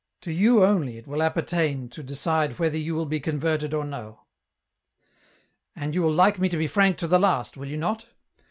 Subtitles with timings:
[0.21, 4.21] To you only it will appertain to decide whether you will be converted or no."
[5.75, 8.05] And you will like me to be frank to the last, will you not